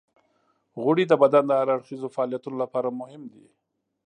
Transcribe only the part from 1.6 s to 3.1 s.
اړخیزو فعالیتونو لپاره